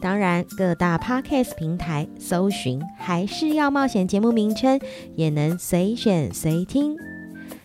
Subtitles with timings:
[0.00, 4.80] 当然，各大 Podcast 平台搜寻还是要冒险节目名称，
[5.14, 6.96] 也能随选随听。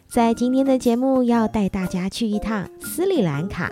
[0.07, 3.69] 在今天的节目，要带大家去一趟斯里兰卡。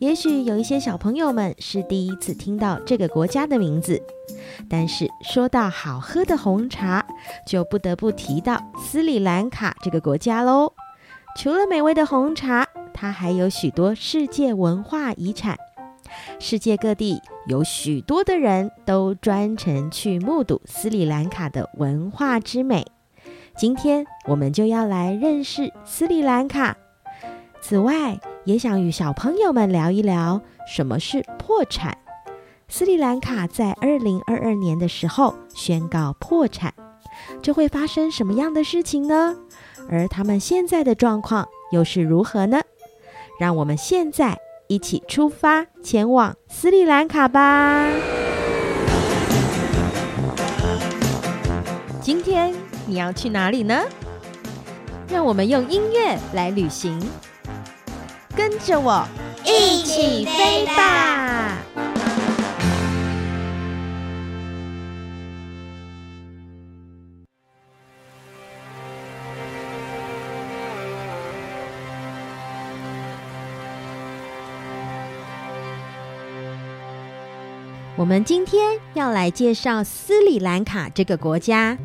[0.00, 4.00] 也许有一些小朋友们是第一次听到这个国家的名字，
[4.68, 7.04] 但是说到好喝的红茶，
[7.46, 10.72] 就不得不提到斯里兰卡这个国家喽。
[11.36, 15.56] 除了美味的红茶，它还有许多世界文化遗产。
[16.40, 22.84] 世界各地有许多的人都专程去目睹斯里兰卡的文化之美。
[23.56, 26.76] 今天我们就要来认识斯里兰卡。
[27.62, 31.96] 此外，也想与小朋友们聊一聊什么是破产。
[32.68, 36.74] 斯里兰卡在二零二二年的时候宣告破产，
[37.40, 39.34] 这会发生什么样的事情呢？
[39.88, 42.60] 而他们现在的状况又是如何呢？
[43.40, 44.38] 让我们现在。
[44.68, 47.90] 一起出发前往斯里兰卡吧。
[52.02, 52.54] 今天
[52.86, 53.82] 你要去哪里呢？
[55.10, 57.00] 让我们用音乐来旅行，
[58.36, 59.06] 跟着我
[59.42, 61.27] 一起飞吧！
[77.98, 81.76] 我们今天要来介绍斯里兰卡这个国家。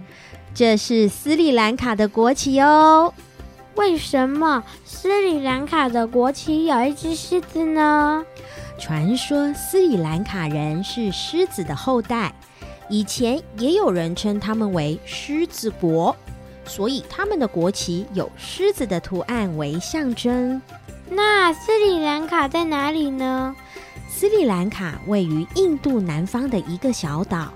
[0.54, 3.12] 这是斯里兰卡的国旗哦。
[3.74, 8.24] 为什么斯里兰卡的国旗有一只狮子呢？
[8.77, 12.31] 传说斯里兰卡人是狮子的后代，
[12.89, 16.16] 以前也有人称他们为狮子国，
[16.63, 20.62] 所以他们的国旗有狮子的图案为象征。
[21.09, 23.56] 那斯里兰卡在哪里呢？
[24.24, 27.52] 斯里兰卡位于印度南方的一个小岛。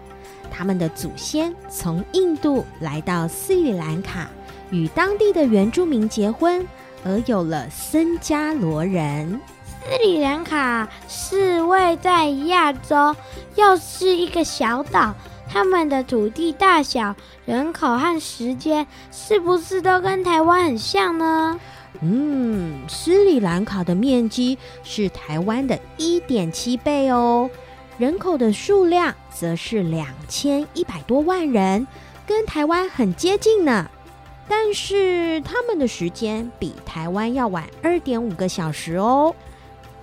[0.51, 4.27] 他们的祖先从印度来到斯里兰卡，
[4.69, 6.67] 与当地的原住民结婚，
[7.05, 9.39] 而有了僧伽罗人。
[9.81, 13.15] 斯里兰卡是位在亚洲，
[13.55, 15.15] 又是一个小岛，
[15.49, 17.15] 他们的土地大小、
[17.45, 21.57] 人口和时间，是不是都跟台湾很像呢？
[22.01, 27.49] 嗯，斯里兰卡的面积是台湾的一点七倍哦。
[27.97, 31.87] 人口的数量则是两千一百多万人，
[32.27, 33.89] 跟台湾很接近呢。
[34.47, 39.35] 但是他们的时间比台湾要晚二点五个小时哦。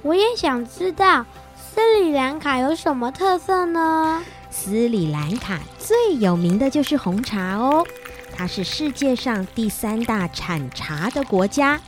[0.03, 1.25] 我也想知道
[1.57, 4.23] 斯里兰卡有什么特色呢？
[4.51, 7.87] 斯里兰卡最有名的就是红茶哦，
[8.37, 11.81] 它是世界上第三大产茶的国家。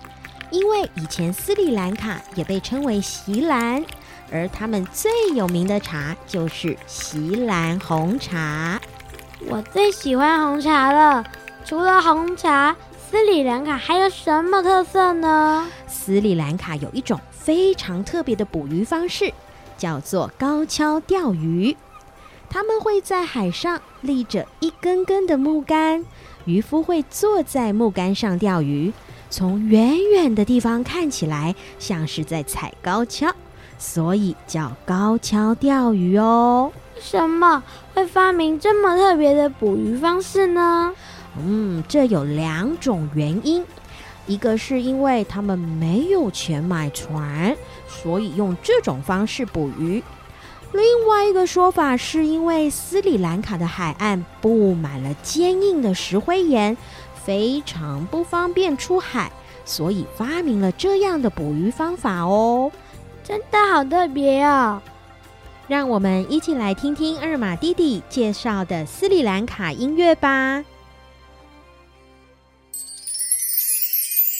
[0.50, 3.84] 因为以前斯里兰卡也被称为锡兰。
[4.32, 8.80] 而他们最有名的茶就是锡兰红茶。
[9.46, 11.24] 我最喜欢红茶了。
[11.64, 12.74] 除了红茶，
[13.08, 15.68] 斯里兰卡还有什么特色呢？
[15.86, 19.32] 斯里兰卡有一种非常特别的捕鱼方式，
[19.76, 21.76] 叫做高跷钓鱼。
[22.48, 26.04] 他们会在海上立着一根根的木杆，
[26.46, 28.92] 渔夫会坐在木杆上钓鱼，
[29.28, 33.32] 从远远的地方看起来像是在踩高跷。
[33.78, 36.72] 所以叫高跷钓鱼哦。
[36.94, 37.62] 为什么
[37.92, 40.92] 会发明这么特别的捕鱼方式呢？
[41.38, 43.62] 嗯，这有两种原因。
[44.26, 47.54] 一个是因为他们没有钱买船，
[47.86, 50.02] 所以用这种方式捕鱼。
[50.72, 56.76] 另外一个说法是因为斯里兰卡的海岸布满了坚硬的石灰岩，
[57.24, 59.30] 非常不方便出海，
[59.64, 62.70] 所以发明了这样的捕鱼方法哦。
[63.24, 64.80] 真的好特别哦！
[65.66, 70.64] 让我们一起来听听二马弟弟介绍的斯里兰卡音乐吧。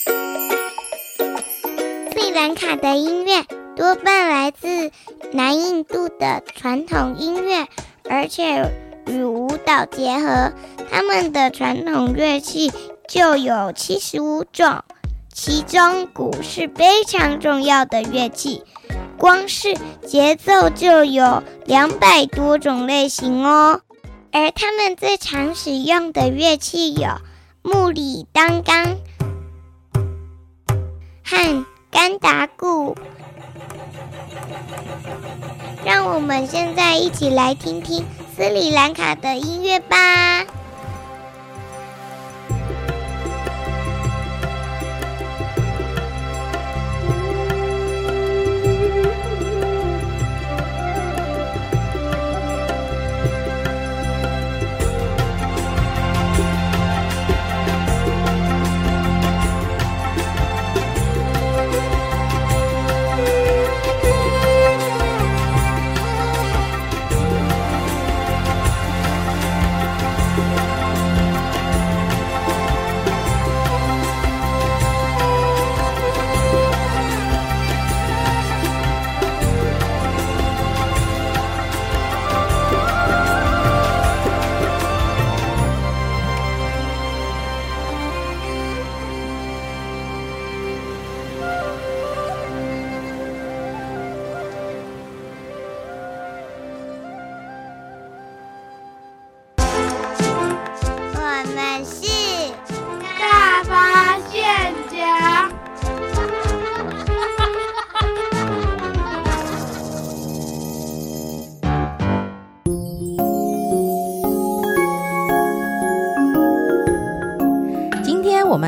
[0.05, 3.43] 斯里兰卡的音乐
[3.77, 4.91] 多半来自
[5.33, 7.67] 南印度的传统音乐，
[8.09, 8.73] 而且
[9.05, 10.51] 与舞蹈结合。
[10.89, 12.73] 他们的传统乐器
[13.07, 14.83] 就有七十五种。
[15.31, 18.63] 其中鼓是非常重要的乐器，
[19.19, 23.81] 光是节奏就有两百多种类型哦。
[24.31, 27.09] 而他们最常使用的乐器有
[27.61, 28.97] 木里当钢
[31.23, 32.95] 和甘达鼓。
[35.87, 38.03] 让我们现在一起来听听
[38.35, 40.45] 斯里兰卡的音乐吧。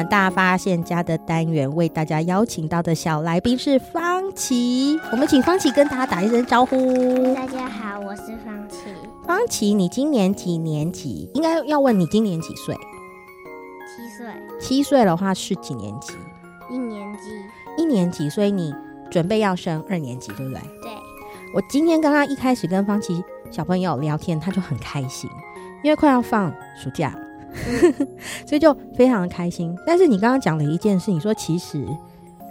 [0.10, 7.36] 大发现家的单元为大家邀请到的小来宾是方琦，我们请方琦跟大家打一声招呼。
[7.36, 8.78] 大家好，我是方琦。
[9.28, 11.30] 方琦，你今年几年级？
[11.36, 12.76] 应该要问你今年几岁？
[12.76, 14.28] 七岁。
[14.60, 16.14] 七岁的话是几年级？
[16.72, 17.30] 一年级。
[17.78, 18.74] 一年级，所以你
[19.12, 20.62] 准备要升二年级，对不对？
[20.82, 20.92] 对。
[21.54, 25.30] 我今天刚刚一开始跟方琦小朋友聊天，他就很开心，
[25.84, 27.14] 因为快要放暑假。
[28.46, 31.86] 所以就非常的开心，但是你刚刚讲了一件事，你说其实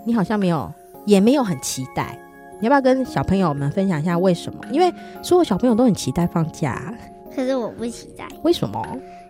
[0.05, 0.73] 你好像没有，
[1.07, 2.19] 也没有很期待，
[2.61, 4.61] 你要不要跟小朋友们分享一下为什么？
[4.71, 6.95] 因为所有小朋友都很期待放假，
[7.35, 8.27] 可是我不期待。
[8.43, 8.85] 为什么？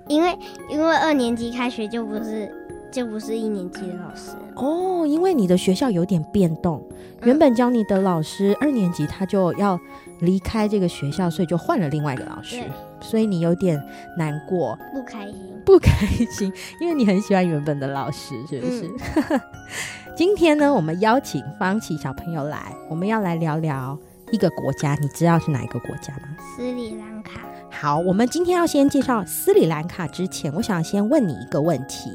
[0.09, 0.39] 因为
[0.71, 2.51] 因为二年级开学就不是
[2.91, 4.31] 就不是一年级的老师。
[4.57, 6.83] 哦，因为你的学校有点变动，
[7.25, 9.79] 原本教你的老师、嗯、二年级他就要
[10.21, 12.63] 离开这个学校，所以就换了另外一个老师，
[13.01, 13.83] 所以你有点
[14.17, 15.63] 难过，不开心。
[15.65, 18.91] 不开心，因为你很喜欢原本的老师，是不是？
[19.31, 19.41] 嗯、
[20.17, 23.99] 今天呢，我们邀请方琦小朋友来，我们要来聊聊
[24.31, 26.37] 一个国家，你知道是哪一个国家吗？
[26.57, 27.41] 斯里兰卡。
[27.71, 32.11] 好，我们今天要先介绍斯里兰卡之前，我想先问你一个问题：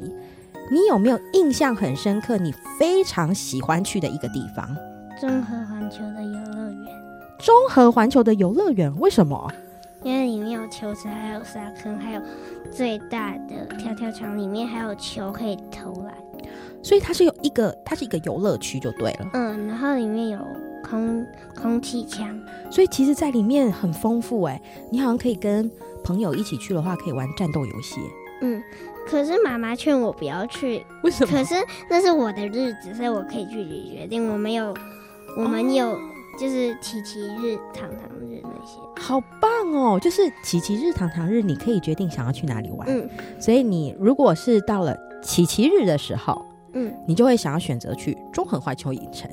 [0.71, 4.67] 你有没有印象很深刻、你非常喜欢去的一个地方？
[5.21, 7.03] 综合环球的游乐园。
[7.37, 9.51] 综合环球的游乐园，为什么？
[10.03, 12.21] 因为里面有球池，还有沙坑，还有
[12.71, 16.13] 最大的跳跳床，里面还有球可以投篮，
[16.81, 19.29] 所以它是有一个，它是一个游乐区就对了。
[19.33, 20.39] 嗯，然后里面有
[20.83, 22.37] 空空气枪，
[22.69, 24.61] 所以其实，在里面很丰富哎。
[24.91, 25.71] 你好像可以跟
[26.03, 28.01] 朋友一起去的话，可以玩战斗游戏。
[28.41, 28.61] 嗯，
[29.07, 31.31] 可是妈妈劝我不要去，为什么？
[31.31, 31.55] 可是
[31.89, 34.29] 那是我的日子，所以我可以自己决定。
[34.29, 34.73] 我没有，
[35.37, 35.87] 我们有。
[35.87, 35.99] 哦
[36.39, 39.99] 就是琪琪日、堂堂日那些，好棒哦！
[39.99, 42.87] 就是琪琪日、堂堂日，你可以决定想要去哪里玩。
[42.89, 43.07] 嗯，
[43.39, 49.29] 所以你如果是到了琪琪日的时候，嗯，你就会想要选择去中和环球影城。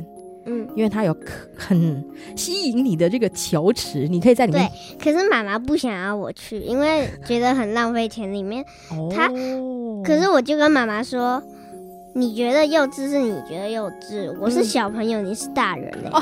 [0.47, 1.17] 嗯，因为它有
[1.57, 2.05] 很
[2.37, 4.71] 吸引你的这个球池，你可以在里面。
[4.71, 8.33] 对，可是妈妈不想要我去，因为觉得很浪费钱。
[8.33, 11.43] 里面，哦，可是我就跟妈妈说。
[12.13, 16.11] 你觉得幼稚是你觉得幼稚，我是小朋友，嗯、你是大人嘞。
[16.13, 16.21] 哦，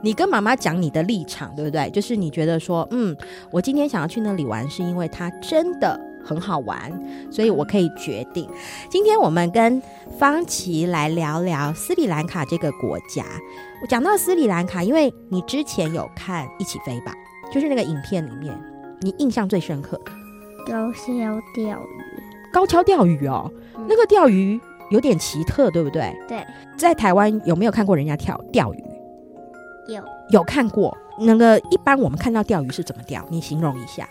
[0.00, 1.90] 你跟妈妈讲你的立场，对不对？
[1.90, 3.16] 就是你觉得说，嗯，
[3.50, 6.92] 我今天想要去那里玩，是因为它真的很好玩，
[7.32, 8.48] 所以我可以决定。
[8.88, 9.82] 今天我们跟
[10.18, 13.24] 方琦来聊聊斯里兰卡这个国家。
[13.82, 17.12] 我讲到斯里兰卡，因为你之前有看《一起飞吧》，
[17.52, 18.56] 就是那个影片里面，
[19.00, 20.12] 你印象最深刻的
[20.72, 22.52] 高跷钓鱼。
[22.52, 24.60] 高跷钓鱼哦，嗯、那个钓鱼。
[24.90, 26.14] 有点奇特，对不对？
[26.26, 26.44] 对，
[26.76, 28.84] 在台湾有没有看过人家跳钓鱼？
[29.88, 30.96] 有，有看过。
[31.20, 33.24] 那个一般我们看到钓鱼是怎么钓？
[33.28, 34.08] 你形容一下。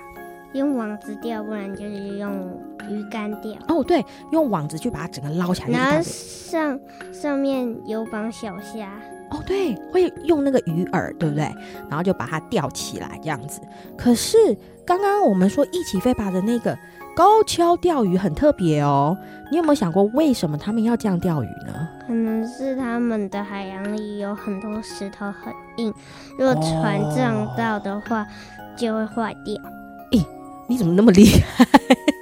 [0.54, 3.54] 用网子钓，不然就是用鱼竿钓。
[3.68, 5.70] 哦，对，用网子去把它整个捞起来。
[5.70, 6.80] 然后上
[7.14, 8.92] 上面有绑小虾。
[9.30, 11.44] 哦，对，会用那个鱼饵，对不对？
[11.90, 13.62] 然后就把它钓起来，这样子。
[13.98, 14.38] 可是
[14.86, 16.78] 刚刚我们说一起飞吧的那个。
[17.18, 19.18] 高跷钓鱼很特别哦，
[19.50, 21.90] 你有没有想过为什么他们要这样钓鱼呢？
[22.06, 25.92] 可能是他们的海洋里有很多石头很硬，
[26.38, 28.24] 如果船撞到的话
[28.76, 29.56] 就会坏掉。
[30.12, 30.24] 咦、
[30.68, 31.66] 你怎么那么厉害？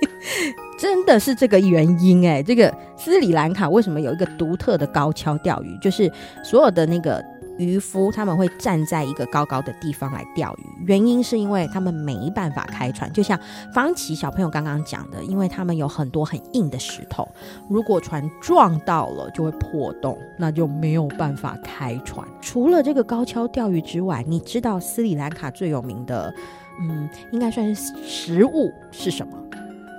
[0.79, 5.77] 真的是这个原因哎，这个斯里兰卡为什么有一个独特的高跷钓鱼？
[5.79, 6.09] 就是
[6.41, 7.21] 所有的那个。
[7.57, 13.39] 渔夫他们会站在一个高高的地方来钓鱼，原因是因为他们没办法开船，就像
[13.73, 17.27] 方琦小朋友刚刚讲的，因为他们有很多很硬的石头，
[17.69, 22.27] 如果船撞到了就会破洞，那就没有办法开船。
[22.41, 26.33] 除了这个高跷钓鱼之外，你知道斯里兰卡最有名的，
[26.81, 29.33] 嗯，应该算是食物是什么？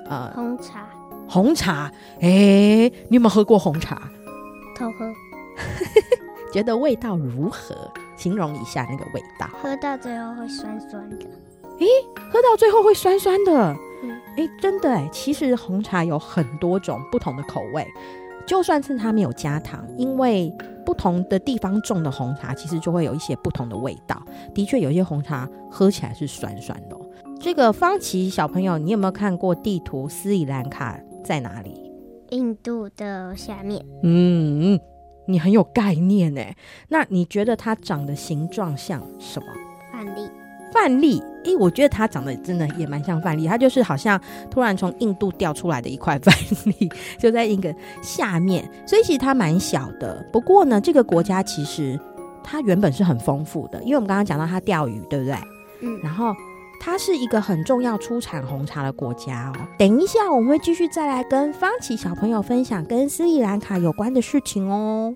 [0.08, 0.86] 呃，红茶。
[1.28, 3.96] 红茶，哎、欸，你有没有喝过红茶？
[4.78, 5.12] 偷喝。
[6.52, 7.74] 觉得味道如何？
[8.16, 9.46] 形容一下那个味道。
[9.60, 11.16] 喝到最后会酸酸的。
[11.78, 11.86] 诶，
[12.32, 13.76] 喝到最后会酸酸的。
[14.02, 15.08] 嗯，诶，真的诶。
[15.12, 17.86] 其实红茶有很多种不同的口味，
[18.46, 20.50] 就算是它没有加糖，因为
[20.86, 24.22] 不同的地方种的红茶，其实就会有一些不同的味道。
[24.54, 26.96] 的确，有些红茶喝起来是酸酸的。
[27.38, 30.08] 这个方琦小朋友，你有没有看过地图？
[30.08, 31.92] 斯里兰卡在哪里？
[32.30, 33.84] 印度的下面。
[34.02, 34.80] 嗯。
[35.26, 36.42] 你很有概念呢，
[36.88, 39.46] 那你觉得它长的形状像什么？
[39.92, 40.30] 范例。
[40.72, 50.26] 范例，诶，我觉得它长得真的也蛮像范例，它就是好像突然从印度掉出来的一块范例， 就在一个下面，所以其实它蛮小的。
[50.32, 51.98] 不过呢，这个国家其实
[52.42, 55.34] 它原本是很丰富的，因为我们刚刚讲到它钓鱼，对不对？
[55.80, 55.98] 嗯。
[56.02, 56.34] 然后
[56.86, 59.66] 它是一个很重要出产红茶的国家哦。
[59.76, 65.12] 等一下我们会继续再来跟方琦小朋友分享跟斯里兰卡有关的事情哦。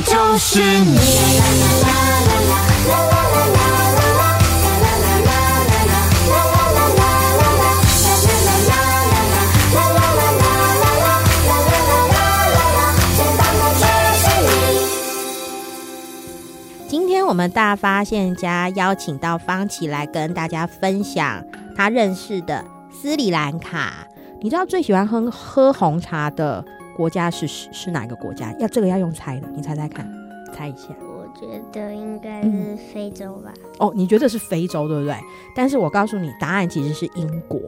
[0.00, 0.96] 就是你。
[16.88, 21.42] 今天我们大发现家邀请到方琦来跟大家分享
[21.74, 24.06] 他认识的斯里兰卡。
[24.40, 26.64] 你知道最喜欢喝喝红茶的
[26.96, 28.52] 国家是是是哪个国家？
[28.58, 30.10] 要这个要用猜的，你猜猜看。
[30.52, 33.52] 猜一下，我觉得应该是非洲吧。
[33.56, 33.70] 嗯。
[33.80, 35.14] 哦，你觉得是非洲对不对？
[35.54, 37.60] 但是我告诉你，答案其实是英国。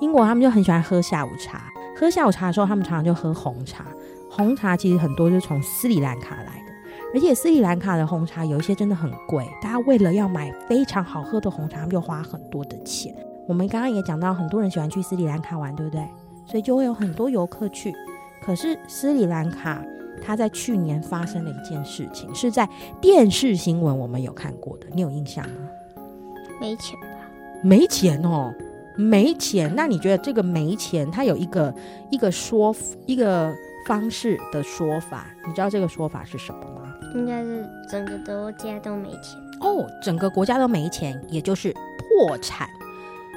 [0.00, 3.86] 英国他们就很喜欢喝下午茶，喝下午茶的时候，他们常常就喝红茶。
[4.30, 6.72] 红茶其实很多就是从斯里兰卡来的，
[7.14, 13.14] 而且斯里兰卡的红茶有一些真的很贵，大家为了要买非常好喝的红茶，他们就花很多的钱。
[13.48, 16.06] 我们刚刚也讲到，很多人喜欢去斯里兰卡玩，对不对？
[16.44, 17.94] 所以就会有很多游客去。
[18.46, 19.84] 可是斯里兰卡。
[20.22, 22.66] 它在去年发生了一件事情，是在
[23.02, 25.68] 电视新闻我们有看过的，你有印象吗？
[26.58, 27.06] 没钱吧？
[27.62, 28.52] 没钱哦，
[28.96, 29.70] 没钱。
[29.76, 31.72] 那你觉得这个没钱，它有一个
[32.10, 33.54] 一个说一个
[33.86, 35.26] 方式的说法？
[35.46, 36.94] 你知道这个说法是什么吗？
[37.14, 42.66] 应该是整个国家都没钱哦，整个国家都没钱，也就是破产。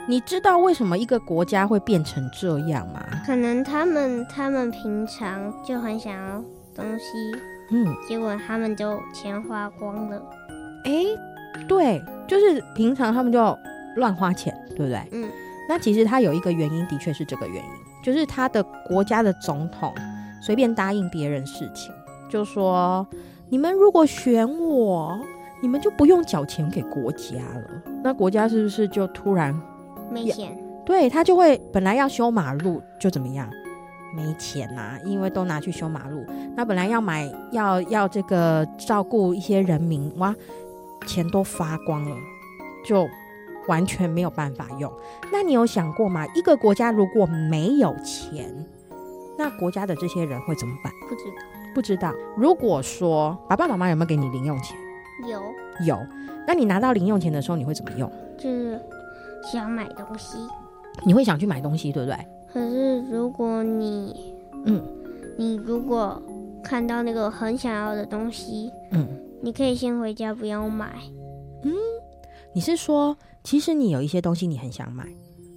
[0.07, 3.05] 你知道为什么一个国家会变成这样吗？
[3.25, 6.43] 可能他们他们平常就很想要
[6.75, 7.05] 东西，
[7.71, 10.19] 嗯，结果他们就钱花光了。
[10.85, 11.05] 哎，
[11.67, 13.55] 对，就是平常他们就
[13.97, 14.99] 乱花钱，对不对？
[15.11, 15.29] 嗯，
[15.67, 17.71] 那其实他有一个原因，的确是这个原因，
[18.03, 19.93] 就是他的国家的总统
[20.41, 21.93] 随便答应别人事情，
[22.29, 23.05] 就说
[23.49, 25.19] 你们如果选我，
[25.61, 27.83] 你们就不用缴钱给国家了。
[28.03, 29.53] 那国家是不是就突然？
[30.11, 33.49] 没钱，对，他就会本来要修马路就怎么样，
[34.15, 36.25] 没钱呐、啊，因为都拿去修马路。
[36.55, 40.35] 那本来要买要要这个照顾一些人民，哇，
[41.05, 42.15] 钱都发光了，
[42.85, 43.07] 就
[43.67, 44.91] 完全没有办法用。
[45.31, 46.25] 那你有想过吗？
[46.35, 48.51] 一个国家如果没有钱，
[49.37, 50.91] 那国家的这些人会怎么办？
[51.07, 51.41] 不知道，
[51.75, 52.13] 不知道。
[52.35, 54.75] 如果说爸爸妈妈有没有给你零用钱？
[55.27, 55.41] 有，
[55.85, 55.99] 有。
[56.47, 58.11] 那你拿到零用钱的时候，你会怎么用？
[58.37, 58.81] 就是。
[59.43, 60.37] 想买东西，
[61.05, 62.17] 你会想去买东西，对不对？
[62.51, 64.83] 可是如果你，嗯，
[65.37, 66.21] 你如果
[66.63, 69.07] 看到那个很想要的东西，嗯，
[69.41, 70.95] 你可以先回家不要买。
[71.63, 71.73] 嗯，
[72.53, 75.05] 你是说，其实你有一些东西你很想买，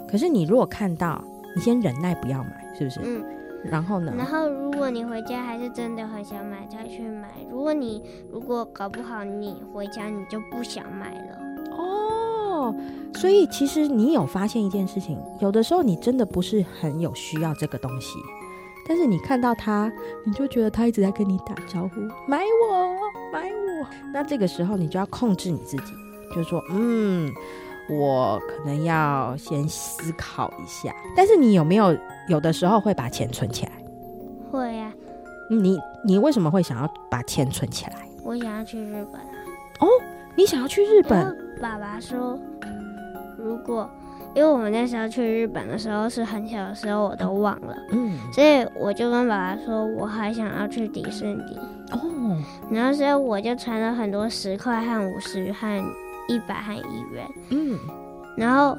[0.08, 1.22] 可是你如果看到，
[1.56, 3.00] 你先忍耐不要买，是不是？
[3.02, 3.24] 嗯。
[3.64, 4.12] 然后呢？
[4.18, 7.28] 然后如果你回家还是真的很想买，再去买。
[7.48, 11.38] 如果你如果搞不好你回家你就不想买了。
[12.62, 12.74] 哦，
[13.14, 18.18] 所以其实你有发现一件事情，有的时候你真的不是很有需要这个东西，
[18.86, 19.92] 但是你看到它，
[20.24, 22.94] 你就觉得它一直在跟你打招呼，买我，
[23.32, 23.86] 买我。
[24.12, 25.92] 那这个时候你就要控制你自己，
[26.34, 27.32] 就说，嗯，
[27.90, 30.94] 我可能要先思考一下。
[31.16, 31.96] 但是你有没有
[32.28, 33.72] 有的时候会把钱存起来？
[34.50, 34.92] 会啊。
[35.50, 38.08] 你你为什么会想要把钱存起来？
[38.24, 39.26] 我想要去日本啊。
[39.80, 39.88] 哦，
[40.36, 41.36] 你想要去日本？
[41.62, 42.36] 爸爸说。
[43.38, 43.88] 如果，
[44.34, 51.58] 因为我们那时候去日本的时候是很小的时候，我都忘了，嗯，所以我就跟爸爸说，我还想要去迪士尼。
[51.92, 52.36] 哦，
[52.70, 55.84] 然后所以我就存了很多十块和五十和
[56.28, 57.78] 一百和一元，嗯，
[58.36, 58.78] 然后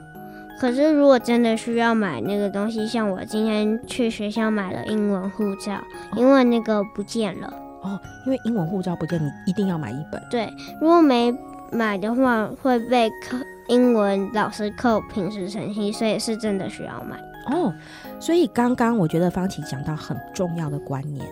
[0.60, 5.74] 可是如果真的需要买那个东西，像我今天去学校买了英文护照，
[6.16, 11.36] 因为那个不见了，哦，因为英文护照不见，你一定要买一本，对，如果没
[11.74, 13.38] 买的话会被扣。
[13.70, 17.18] 英文老师扣平时成绩，所以是真的需要买
[17.50, 17.74] 哦。
[18.20, 21.26] 所以刚刚我觉得方琦讲到很重要的观念，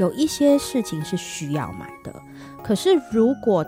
[0.00, 2.12] 有一些事情是需要买的。
[2.64, 3.64] 可是如果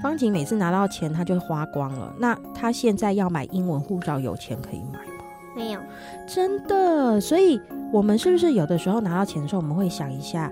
[0.00, 5.24] 方琦每次拿到钱，他就花光了，那他现在要买英文护照，有钱可以买吗？
[5.56, 5.80] 没有，
[6.28, 7.20] 真的。
[7.20, 7.60] 所以
[7.92, 10.48] 我们是不是有的时候拿到钱的时候，我们会想一下？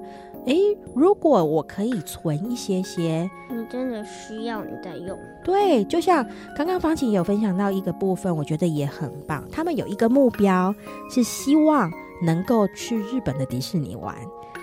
[0.49, 5.19] 诶，如果我可以存一些些，你真的需要你再用。
[5.45, 9.45] 对，就像刚刚方晴有分享到一个部分，我觉得也很棒。
[9.53, 10.75] 他们有一个目标，
[11.11, 11.93] 是希望
[12.25, 14.15] 能够去日本的迪士尼玩，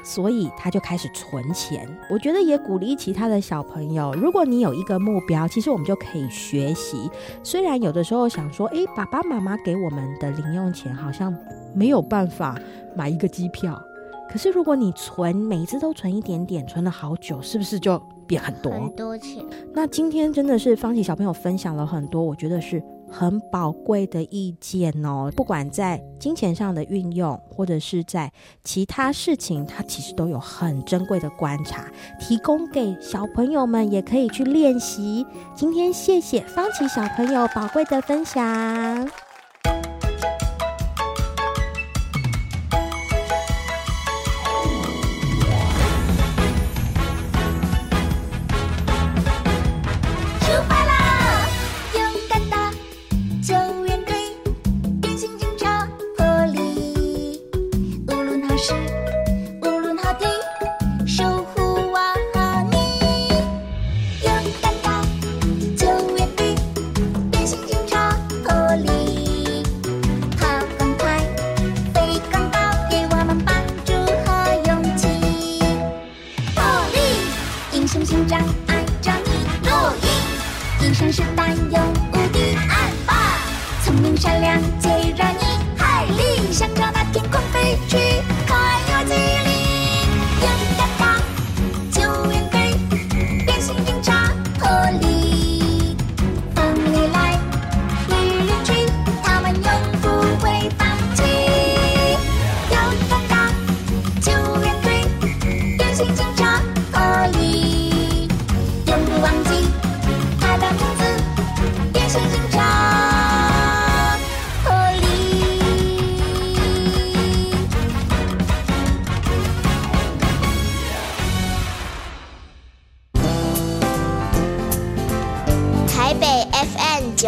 [0.04, 1.88] 所以他就开始存钱。
[2.10, 7.08] 我觉得也鼓励其他的小朋友，如果你有一个目标，其实我们就可以学习。
[7.44, 11.32] 虽然有的时候想说，诶，爸爸妈妈给我们的零用钱好像
[11.76, 12.60] 没有办法
[12.96, 13.80] 买一个机票。
[14.30, 18.72] 可是，如果你存，每一次都存一点点，存了好久，是不是就变很多？
[18.74, 19.44] 很多钱。
[19.74, 25.32] 那今天真的是方琦小朋友分享了很多，我觉得是很宝贵的意见哦。
[25.36, 28.30] 不管在金钱上的运用，或者是在
[28.64, 31.86] 其他事情，它其实都有很珍贵的观察，
[32.20, 35.26] 提供给小朋友们也可以去练习。
[35.56, 39.25] 今天谢谢方琦小朋友宝贵的分享。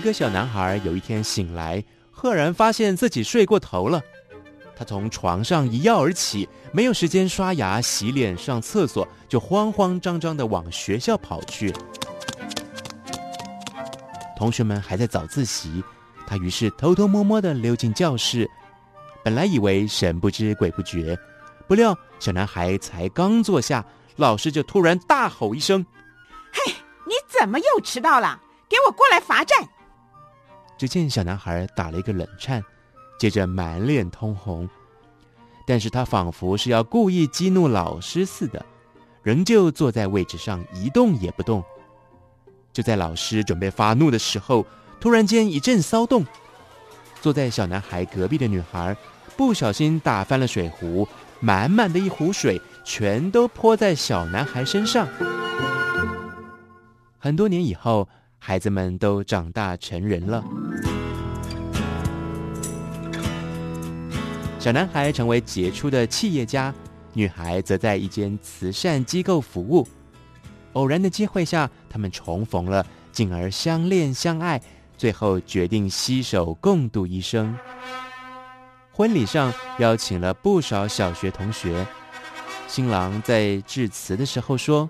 [0.00, 4.00] 一个小男孩有一天醒来，赫然发现自己睡过头了。
[4.74, 11.70] 他从床上一跃而起，没有时间刷牙、洗脸、上厕所，就慌慌张张地往学校跑去。
[14.38, 15.84] 同学们还在早自习，
[16.26, 18.48] 他于是偷偷摸摸地溜进教室。
[19.22, 21.14] 本来以为神不知鬼不觉，
[21.68, 23.84] 不料小男孩才刚坐下，
[24.16, 25.84] 老师就突然大吼一声
[26.54, 26.72] ：“嘿，
[27.04, 28.40] 你怎么又迟到了？
[28.66, 29.58] 给我过来罚站！”
[30.80, 32.64] 只见小男孩打了一个冷颤，
[33.18, 34.66] 接着满脸通红，
[35.66, 38.64] 但是他仿佛是要故意激怒老师似的，
[39.22, 41.62] 仍旧坐在位置上一动也不动。
[42.72, 44.64] 就在老师准备发怒的时候，
[44.98, 46.24] 突然间一阵骚动，
[47.20, 48.96] 坐在小男孩隔壁的女孩
[49.36, 51.06] 不小心打翻了水壶，
[51.40, 55.06] 满满的一壶水全都泼在小男孩身上。
[57.18, 58.08] 很多年以后。
[58.42, 60.42] 孩子们都长大成人了，
[64.58, 66.74] 小男孩成为杰出的企业家，
[67.12, 69.86] 女孩则在一间慈善机构服务。
[70.72, 74.60] 偶然的机会下，他们重逢了，进而相恋相爱，
[74.96, 77.54] 最后决定携手共度一生。
[78.90, 81.86] 婚礼上邀请了不少小学同学，
[82.66, 84.88] 新郎在致辞的时候说：“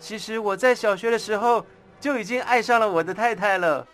[0.00, 1.64] 其实我在小学的时候。”
[2.00, 3.86] 就已经爱上了我的太太了。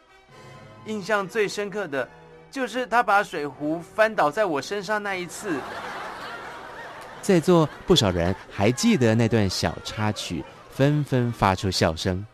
[0.87, 2.09] 印象最深刻的，
[2.51, 5.61] 就是他把水壶翻倒在我身上那一次。
[7.21, 12.27] 在座不少人还记得那段小插曲，纷纷发出笑声。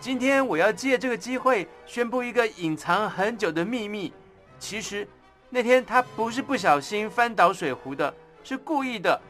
[0.00, 4.12] 今天我要借这个机会宣布一个隐藏很久的秘密。
[4.58, 5.06] 其实
[5.48, 9.20] 那天他不是不小心翻倒水壶的，是故意的。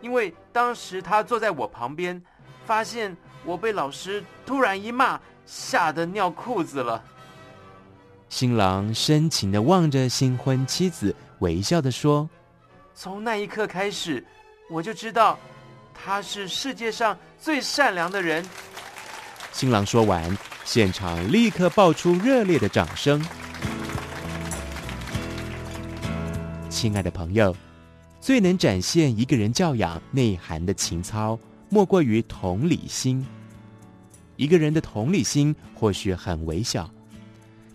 [0.00, 2.20] 因为当时他坐在我旁边，
[2.66, 3.16] 发现。
[3.44, 7.02] 我被老师突然一骂，吓得尿裤子了。
[8.28, 12.28] 新郎深情的望着新婚妻子，微笑的说
[12.94, 14.24] ：“从那一刻开始，
[14.70, 15.38] 我就知道
[15.92, 18.44] 他是世界上最善良的人。”
[19.52, 23.20] 新郎说完，现场立刻爆出热烈的掌声。
[26.68, 27.54] 亲爱的朋友，
[28.20, 31.36] 最能展现一个人教养内涵的情操。
[31.70, 33.24] 莫过于同理心。
[34.36, 36.90] 一个人的同理心或许很微小，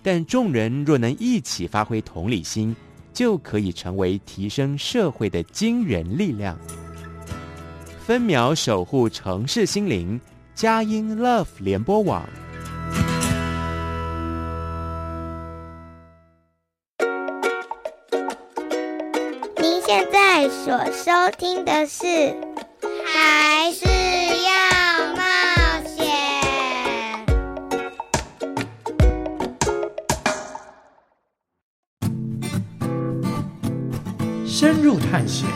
[0.03, 2.75] 但众人若能一起发挥同理心，
[3.13, 6.57] 就可以成为提升社会的惊人力量。
[8.05, 10.19] 分秒守护城市心灵，
[10.53, 12.27] 佳音 Love 联播网。
[19.61, 22.54] 您现在所收听的是。
[23.65, 25.23] 还是要冒
[25.87, 26.05] 险。
[34.45, 35.49] 深入探险。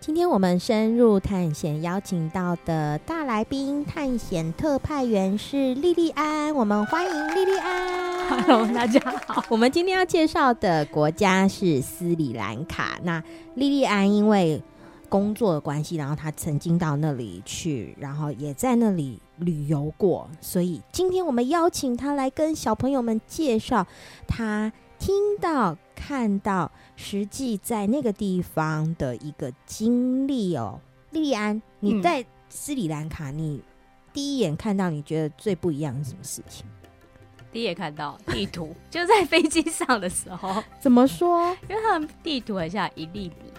[0.00, 8.05] 今天我们深入探险邀请到的大来宾，探险特派员是莉莉安，我们欢迎莉莉安。
[8.28, 9.44] Hello，大家好。
[9.48, 12.98] 我们今天要介绍的国家是斯里兰卡。
[13.04, 13.22] 那
[13.54, 14.60] 莉莉安因为
[15.08, 23.86] 工作的关系，然后她曾经到那里去，然后也在那里旅游过，所以今天我们邀请她来跟小朋友们介绍
[24.26, 30.80] 她听到、看到、实际在那个地方的一个经历哦。
[31.12, 33.62] 莉莉安，你在斯里兰卡，你
[34.12, 36.66] 第一眼看到，你觉得最不一样是什么事情？
[37.56, 40.62] 第一眼看到地图， 就在飞机上的时候。
[40.78, 41.56] 怎么说？
[41.70, 43.50] 因为他们地图很像一粒米。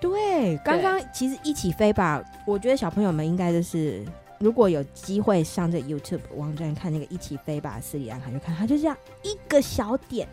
[0.00, 2.24] 对，刚刚其实一起飞吧。
[2.46, 4.02] 我觉得小朋友们应该就是，
[4.38, 10.26] 如果有机会上这 YouTube 网站看那个一起飞吧斯里兰卡，就看它就这样一个小点，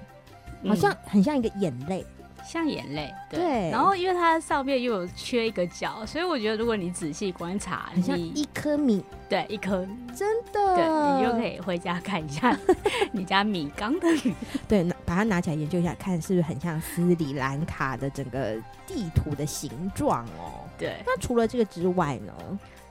[0.65, 2.05] 好像很像一个眼泪。
[2.45, 3.69] 像眼泪，对，对。
[3.71, 12.57] 然后因为它上面又有缺一个角，所以我觉得如果你仔细观察，你像一颗米，对，一颗真的，对，你就可以回家看一下
[13.11, 14.35] 你家米缸的米，
[14.67, 18.55] 对，把它拿起来研究一下，看是不是很像斯里兰卡的整个
[18.85, 20.63] 地图的形状哦。
[20.77, 20.95] 对。
[21.05, 22.33] 那除了这个之外呢？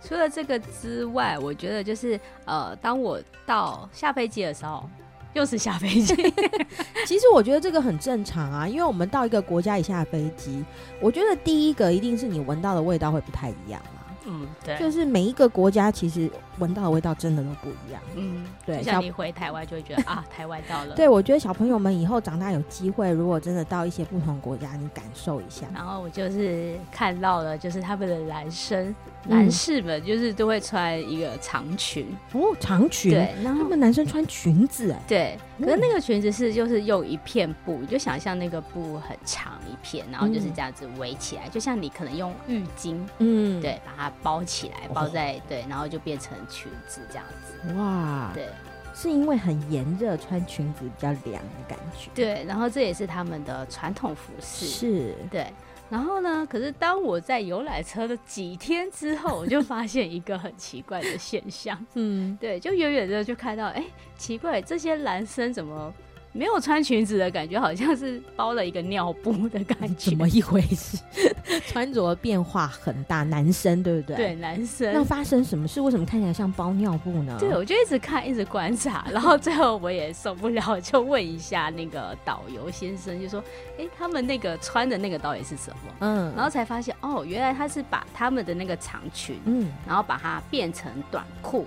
[0.06, 4.86] 除了这个之外，我觉得就是呃，当我到下飞机的时候，
[5.34, 6.14] 又是下飞机。
[7.06, 10.64] 其实我觉得这个很正常啊，因为我们到一个国家一下飞机，
[11.00, 13.80] 我觉得第一个一定是你闻到的味道会不太一样。
[14.26, 18.00] 嗯，对，就是每一个国家其实闻到的味道真的都不一样。
[18.16, 20.94] 嗯，对，像你回台湾就会觉得 啊，台湾到了。
[20.94, 25.66] 对，我觉得小朋友们以后长大有机会，如果真的到一些不同国家，你感受一下。
[25.74, 28.94] 然后我就是看到了，就是他们的男生、
[29.26, 32.06] 男士们，就是都会穿一个长裙。
[32.32, 33.10] 哦，长裙。
[33.10, 35.02] 对，然后他们男生穿裙子哎。
[35.06, 44.13] 对，可是那个裙子是就是用一片布，你就想象那个布很长一片，然后就是这样子围起来，就像你可能用浴巾，嗯，对，把它。
[44.22, 47.74] 包起来，包在对，然后就变成裙子这样子。
[47.74, 48.48] 哇，对，
[48.94, 52.10] 是因为很炎热，穿裙子比较凉的感觉。
[52.14, 54.66] 对，然后这也是他们的传统服饰。
[54.66, 55.46] 是，对。
[55.90, 61.78] 然后呢，可是当我在游览车的几天之后，我就发现一个很奇怪的现象。
[61.94, 63.84] 嗯，对，就远远的就看到，哎，
[64.16, 65.92] 奇怪，这些男生怎么？
[66.36, 70.98] 没有穿裙子的感觉，好像是包了一个尿布的感觉，怎么一回事？
[71.68, 74.16] 穿着变化很大，男生对不对？
[74.16, 74.92] 对，男生。
[74.92, 75.80] 那发生什么事？
[75.80, 77.36] 为什么看起来像包尿布呢？
[77.38, 83.42] 对，我就一直看，一直观察，然后最后我也受不了，就问一下那个导游先生，就说
[83.78, 91.64] ：“哎，他们那个穿的那个到底是什么？”嗯，然后才发现，哦，原来他是把他们的那个长裙，嗯，然后把它变成短裤。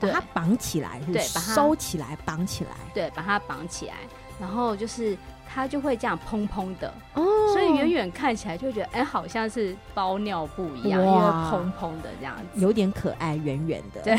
[0.00, 3.94] 把它绑起来，对，把它收起来，绑起来，对，把它绑起来，
[4.40, 5.16] 然后就是
[5.48, 14.16] 它就会这样蓬蓬的，哦，所以远远看起来就会觉得，哎，好像是包尿布一样，因为蓬蓬的这样子，有点可爱，圆圆的，对。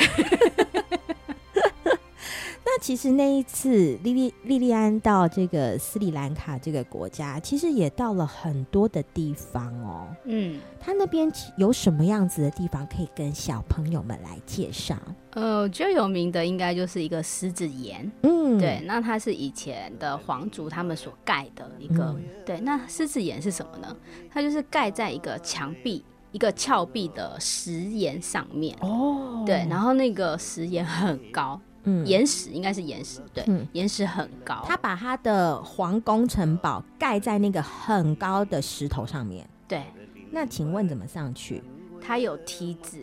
[2.74, 10.08] 那其实那一次，莉莉莉莉安到这个斯里兰卡这个国家，其实也到了很多的地方哦。
[10.24, 14.96] 嗯，他那边有什么样子的地方可以跟小朋友们来介绍？
[15.32, 18.10] 呃，最有名的应该就是一个狮子岩。
[18.24, 22.06] 嗯，对，那它是以前的皇族他们所盖的一个。
[22.06, 23.94] 嗯、对，那狮子岩是什么呢？
[24.30, 28.78] 它就是盖在一个墙壁、一个峭壁的石岩上面。
[28.80, 31.60] 哦，对，然后那个石岩很高。
[31.84, 34.64] 嗯，岩石应该是岩石，对，嗯、岩石很高。
[34.68, 39.48] 他把他的皇宫城堡盖在那个很高的石头上面。
[39.68, 39.84] 对，
[40.30, 41.64] 那请问怎么上去？
[42.00, 43.00] 他有梯子，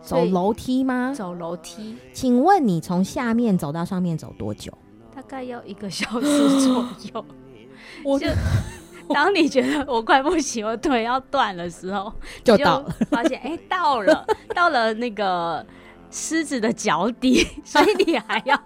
[0.00, 1.12] 走楼梯吗？
[1.16, 1.96] 走楼梯。
[2.12, 4.72] 请问你从下面走到上面走多久？
[5.14, 7.24] 大概要一个小时左右。
[8.04, 8.28] 我就
[9.12, 12.12] 当你觉得我快不行，我腿要断的时候，
[12.44, 15.66] 就到了，发现哎、欸，到了，到了那个。
[16.10, 18.60] 狮子的脚底， 所以你还要，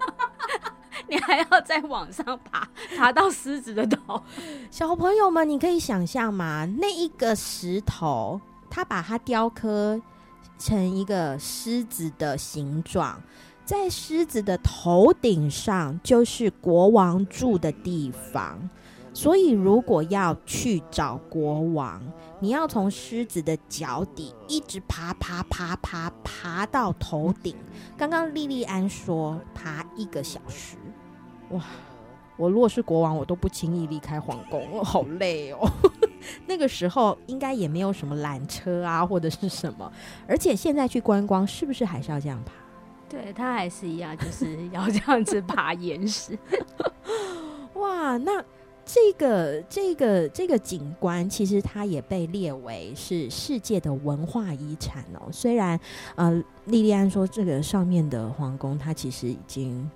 [1.08, 4.22] 你还要再往上爬，爬到狮子的头。
[4.70, 6.66] 小朋友们，你可以想象吗？
[6.78, 10.00] 那一个石头，它把它雕刻
[10.58, 13.20] 成一个狮子的形状，
[13.64, 18.70] 在狮子的头顶上就是国王住的地方。
[19.12, 22.02] 所以，如果要去找国王，
[22.40, 27.56] 你要从狮子的脚底一直爬爬爬爬爬到头顶。
[27.96, 30.76] 刚刚莉莉安说爬一个小时，
[31.50, 31.62] 哇！
[32.36, 35.70] 我如果是国王，我都不轻易离开皇宫，我好累哦。
[36.46, 39.90] 那个时候应该也没有什么缆车啊，或者是什么。
[40.26, 42.52] 而且现在去观光，是不是还是要这样爬？
[43.08, 46.36] 对，他还是一样，就是要这样子爬岩石。
[47.74, 48.44] 哇，那。
[48.86, 55.28] 这个这个这个景观其实它也被列为是世界的文化遗产哦。
[55.32, 55.78] 虽然
[56.16, 56.32] 呃，
[56.66, 59.90] 莉莉安说这个上面的皇宫它其实已经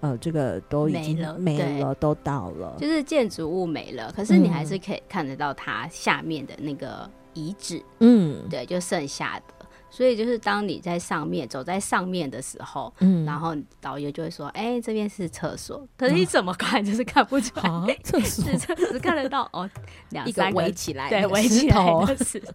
[0.00, 7.82] 呃这个都已经没了，没了都倒了，就是建筑物没了，可是你还是可以看得到它下面的那个遗址。
[7.98, 9.59] 嗯，对，就剩下的。
[9.90, 18.44] 所以就是当你在上面走在上面的时候，嗯，然后导游就会说：“哎、欸，这边是厕所。”可是你怎么看就是看不出来，厕所。
[18.76, 19.68] 只是看得到哦，
[20.10, 22.54] 两三个围起来对围起来的石头，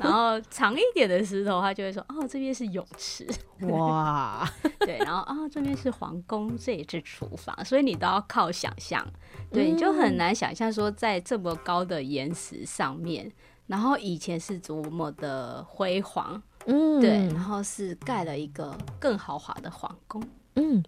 [0.00, 3.26] 然后长一点的石头，他就会说：“哦，这边是泳池。”
[3.68, 4.48] 哇，
[4.80, 9.04] 对，然后啊、哦，这边是皇宫，这也是厨房，所以你都要靠想象，
[9.50, 13.30] 对，你就很难想象说在这么高的岩石上面。
[13.68, 20.20] 然后以前是多么的辉煌，嗯，对，然后是盖了一个更豪华的皇宫，
[20.56, 20.82] 嗯，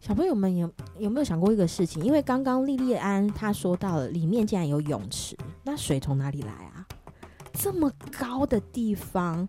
[0.00, 2.04] 小朋友们有有没有想过一个事情？
[2.04, 6.84] 因为刚刚莉莉安她说到了里面竟然有泳池，那水从哪里来啊？
[7.54, 9.48] 这么高的地方，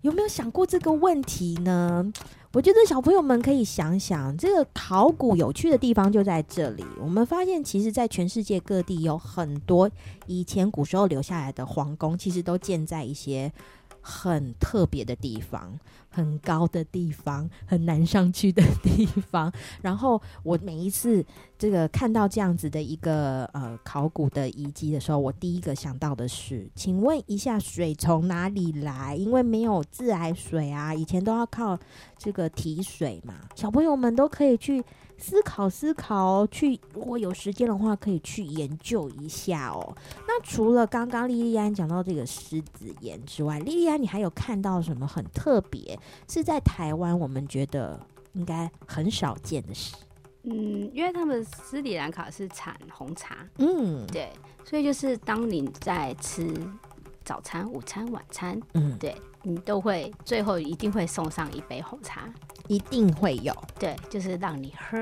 [0.00, 2.12] 有没有想过这个问题呢？
[2.56, 6.82] 我觉得小朋友们可以想想，这个考古有趣的地方就在这里。
[6.98, 9.90] 我们发现，其实，在全世界各地有很多
[10.26, 13.52] 以前古时候留下来的皇宫，其实都建在一些。
[14.08, 15.76] 很特别的地方，
[16.08, 19.52] 很高的地方，很难上去的地方。
[19.82, 21.24] 然后我每一次
[21.58, 29.16] 这个看到这样子的一个呃考古的遗迹的时候，我第一个想到的是，请问一下，水从哪里来？
[29.16, 31.76] 因为没有自来水啊，以前都要靠
[32.16, 33.34] 这个提水嘛。
[33.56, 34.84] 小朋友们都可以去。
[35.18, 39.96] 思考思考，去如果有时间的话，可以去研究一下哦。
[40.26, 45.98] 那除了刚刚莉莉安讲到这个狮子岩之外，莉莉安，你还有看到什么很特别？
[46.28, 47.98] 是在台湾我们觉得
[48.34, 49.94] 应该很少见的事？
[50.42, 54.30] 嗯，因为他们斯里兰卡是产红茶，嗯，对，
[54.64, 56.54] 所以就是当你在吃
[57.24, 62.32] 早餐、午餐、晚餐，嗯，对，你都会最后一定会送上一杯红茶。
[62.68, 64.96] 一定会有，对，就是让你喝，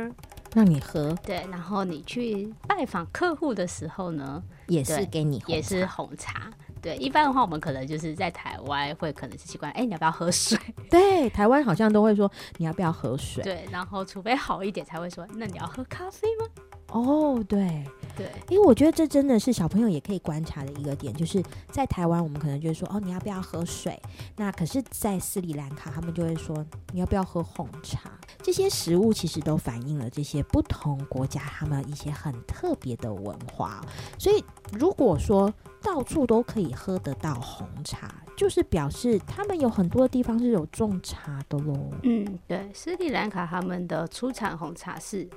[0.54, 1.46] 让你喝，对。
[1.50, 6.50] 然后你去拜访客户的时候呢，也是给你，也是红茶。
[6.82, 10.58] 对，一般的话，我们可能就是在台湾会可能是习惯，哎、欸，你要不要喝水？
[10.90, 13.42] 对，台湾好像都会说你要不要喝水？
[13.42, 16.46] 对，然后除非好一点才会说，那你要喝咖啡吗？
[16.94, 17.84] 哦，对
[18.16, 21.42] 对，因为我觉得这真的是小朋友也可以观察的一个点，就是
[21.72, 24.00] 在台湾我们可能就会说，哦，你要不要喝水？
[24.36, 28.12] 那可是，在斯里兰卡他们就会说，你要不要喝红茶？
[28.40, 33.84] 这些食物其实都反映了这些不同国家他们一些很特别的文化。
[34.16, 41.90] 所以，如果说到处都可以喝得到红茶，就是表示他们有很多地方是有种茶的喽。
[42.04, 45.28] 嗯，对，斯里兰卡他们的出产红茶是。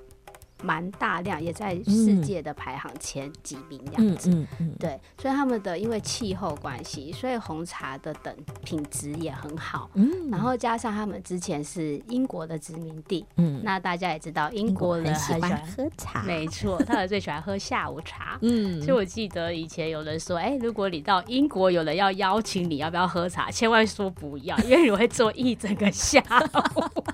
[0.64, 4.30] 蛮大量，也在世界的排行前几名这样子。
[4.30, 9.90] 嗯嗯嗯、对，所以他们的因为气候关系，所以红茶的等品质也很好。
[9.94, 13.26] 嗯，然后加上他们之前是英国的殖民地。
[13.36, 16.24] 嗯，那大家也知道，英国人很喜欢喝茶。
[16.24, 18.38] 没错，他们最喜欢喝下午茶。
[18.42, 23.52] 嗯，所以我记得以前有人说，哎、欸，如果你到英国，有人要邀请你，要不要喝茶？
[23.52, 26.22] 千万说不要，因为你会坐一整个下
[26.54, 27.08] 午。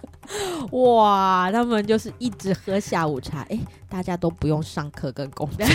[0.94, 3.60] 哇，他们就是一直喝下午茶，哎，
[3.90, 5.66] 大家都不用上课跟工作，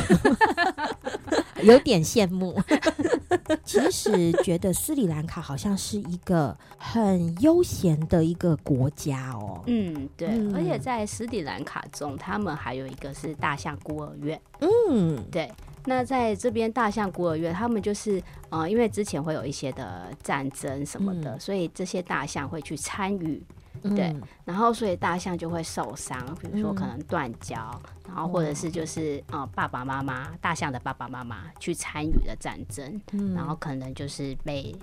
[1.62, 2.60] 有点羡慕。
[3.64, 9.62] 其实觉得斯里兰卡好像是一个很悠闲的一个国家哦。
[9.66, 14.40] 嗯，对，嗯、而且在斯里兰卡中，他们还有一个是大象孤儿院。
[14.60, 15.50] 嗯，对。
[15.84, 23.42] 那在这边大象孤儿院，他们就是呃，因为之前会有一些的战争什么的，嗯、所以这些大象会去参与。
[23.82, 34.74] 对，嗯、然后所以大象就会受伤，比如说可能断脚，嗯、然后或者是就是呃爸爸妈妈大象的爸爸妈妈去参与了战争，嗯、然后可能就是被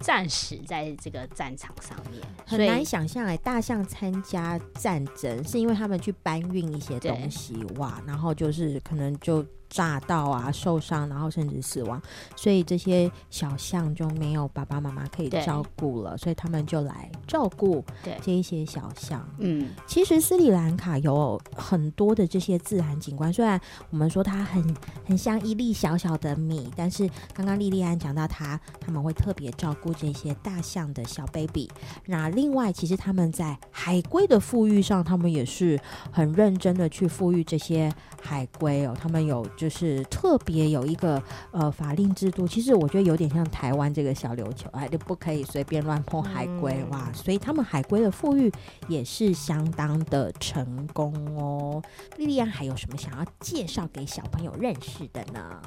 [0.00, 2.22] 战死在这个战场上面。
[2.46, 9.44] 很难想象哎，大象参加战争是因为他们去搬运一些东西哇，然后就是可能就。
[9.68, 12.00] 炸到啊，受伤，然后甚至死亡，
[12.36, 17.84] 所以这些小象就没有爸爸妈妈可以照顾了，所以他们就来照顾
[18.22, 19.28] 这一些小象。
[19.38, 23.60] 嗯，其实斯里兰卡有很多的这些自然景观，虽然
[23.90, 31.68] 我们说它很很像一粒小小的米，但是刚刚莉莉安讲到它，他们会特别照顾这些大象的小 baby。
[32.06, 35.78] 那另外，其实他们在海龟的富裕上，他们也是
[36.12, 37.92] 很认真的去富裕这些
[38.22, 39.44] 海龟哦，他们有。
[39.56, 48.52] 就是特别有一个呃法令制度，其实我觉得有点像台湾这个小琉球，哎，就不可以随便乱碰海龟、嗯、哇，所以他们海龟的富裕
[48.88, 51.82] 也是相当的成功哦。
[52.16, 55.60] 莉莉安还有什么想要介绍给小朋友认识的呢？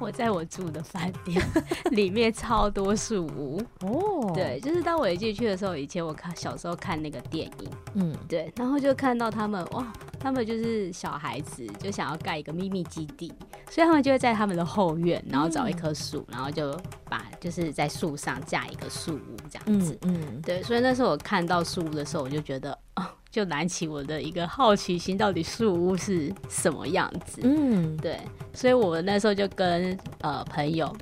[0.00, 1.42] 我在我住的饭店
[1.90, 13.27] 里面超多树屋哦，对，就是当我一进去的时候，以前我看小时候看那个电影，嗯，对，然后就看到他们哇，他们就是小孩子就想要盖一个秘密基地。
[13.70, 19.98] 所以他们就会在他们的后院，然后找一棵树，嗯、然后就把就是在树上架一个树屋这样子。
[20.02, 20.62] 嗯，嗯对。
[20.62, 27.40] 所以那时候我看到树屋的时候，我就觉得哦，就燃起我的一个好奇心，到底树屋是什么样子？
[27.44, 28.18] 嗯，对。
[28.52, 30.94] 所以我们那时候就跟呃朋友。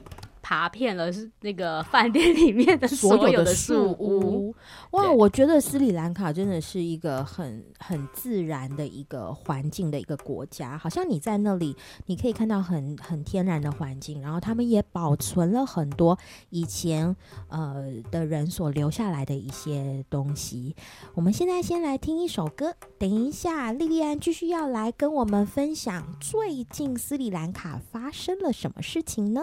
[0.46, 4.54] 爬遍了那个饭店里面的所有的树屋，
[4.92, 5.10] 哇！
[5.10, 11.74] 我觉得斯里兰卡真的是一个很很自然的一个环境的一个国家，好像你在那里，
[12.06, 16.16] 你可以看到很很天然的环境，然后他们也保存了很多
[16.50, 17.16] 以前
[17.48, 20.76] 呃的人所留下来的一些东西。
[21.14, 29.42] 我们现在先来听一首歌，等一下莉莉安继续要来跟我们分享最近斯里兰卡发生了什么事情呢？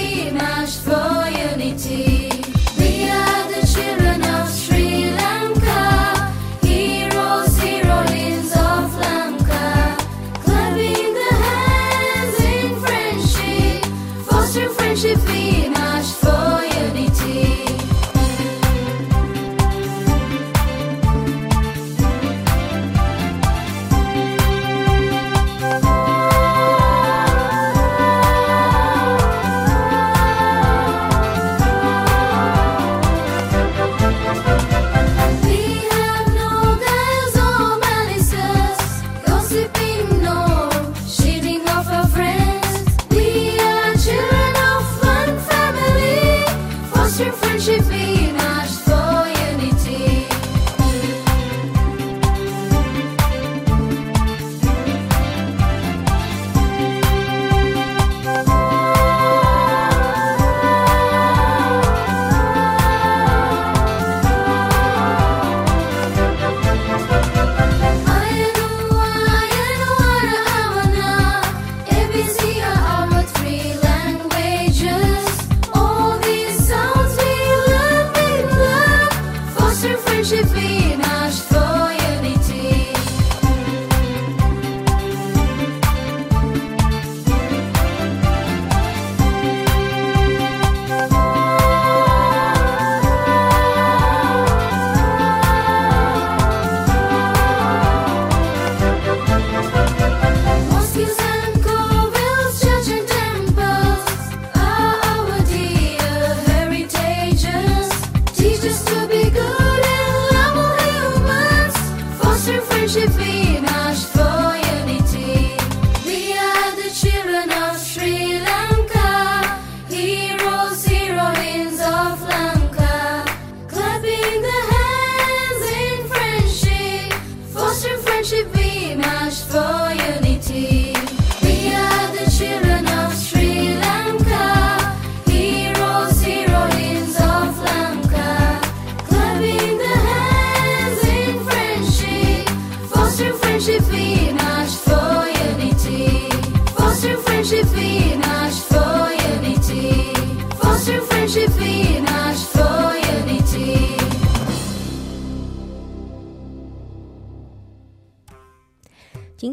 [147.51, 147.59] 今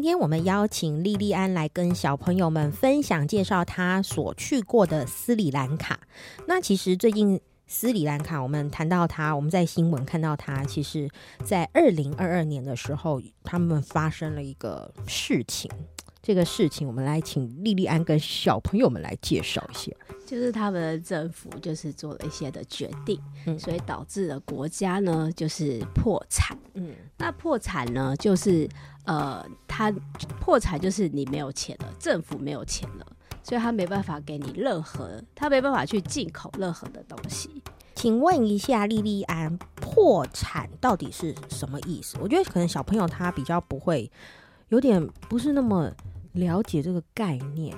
[0.01, 5.99] 天我们邀请莉莉安来跟小朋友们分享介绍她所去过的斯里兰卡。
[6.47, 11.09] 那其实最近斯里兰卡，我们谈到它，我们在新闻看到它，其实
[11.43, 15.69] 在二零二二年的时候，他们发生了一个事情。
[16.21, 19.91] 这个事情，我们来请莉莉安跟小朋友们来介绍一下。
[20.25, 26.55] 就是他们的政府就是做了一些的决定，嗯所以导致了国家呢就是破产。
[26.75, 28.69] 嗯那破产呢，就是
[29.05, 29.91] 呃，他
[30.39, 33.07] 破产就是你没有钱了，政府没有钱了，
[33.41, 37.63] 所以他没办法给你任何，他没办法去进口任何的东西。
[37.95, 42.17] 请问一下，莉莉安，破产到底是什么意思？
[42.21, 44.09] 我觉得可能小朋友他比较不会，
[44.67, 45.91] 有点不是那么
[46.33, 47.75] 了解这个概念。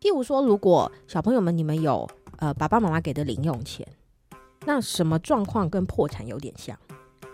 [0.00, 3.86] 譬如说，如果小朋友们你们有呃爸爸妈妈给的零用钱，
[4.66, 6.78] 那什么状况跟破产有点像？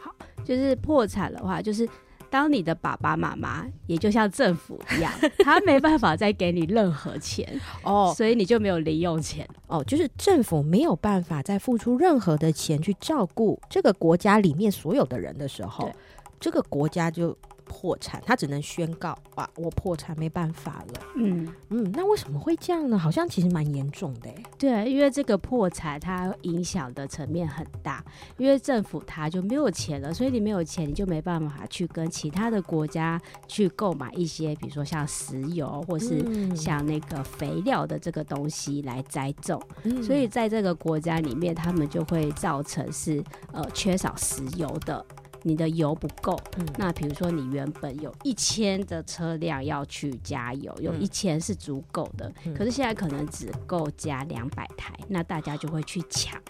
[0.00, 0.14] 好
[0.44, 1.88] 就是破产的话，就是
[2.30, 5.12] 当你的爸爸妈妈也就像政府一样，
[5.44, 15.90] 他没办法再给你任何钱哦，所以你就没有零用钱哦，就是政府没有办法再付出任何的钱去照顾这个国家里面所有的人的时候，
[16.38, 17.36] 这个国家就
[17.70, 21.02] 破产，他只能宣告哇，我破产没办法了。
[21.14, 22.98] 嗯嗯，那为什么会这样呢？
[22.98, 24.42] 好像其实蛮严重的欸。
[24.58, 28.04] 对，因为这个破产它影响的层面很大，
[28.38, 45.06] 因为政府它就没有钱了，所以你没有钱，你就没办法去跟其他的国家去购买一些，比如说像石油或是嗯像那个肥料的这个东西来栽种，嗯所以在这个国家里面，他们就会造成是呃缺少石油的。
[45.42, 56.40] 你的油不够，嗯那比如说你原本有一千的车辆要去加油，有嗯一千是足够的，嗯可是现在可能只够加两百台，那大家就会去抢。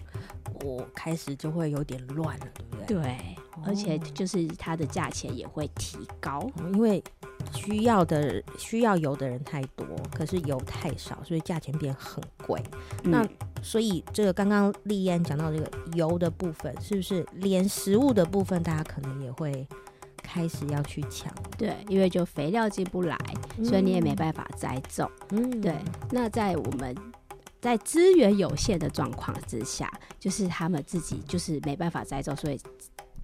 [0.63, 3.01] 我开始就会有点乱了，对不对？
[3.01, 3.35] 对，
[3.65, 6.39] 而且就是它的价钱也会提高。
[6.39, 7.03] 哦因为
[7.53, 12.61] 需要的需要油的人太多，可是油太少，所以价钱变很贵。
[13.03, 13.29] 那嗯
[13.63, 19.67] 所以这个刚刚丽安讲到这个油的部分，是不是连食物的部分，大家可能也会
[20.17, 21.31] 开始要去抢？
[21.59, 23.15] 对，因为就肥料进不来，
[23.63, 25.07] 所以你也没办法栽种。
[25.29, 25.75] 嗯，对，
[26.09, 26.95] 那在我们
[27.59, 32.59] 在资源有限的状况之下，就是他们自己就是没办法栽种，所以。